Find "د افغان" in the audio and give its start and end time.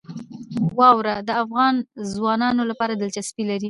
1.27-1.75